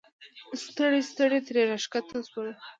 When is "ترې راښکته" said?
1.47-2.17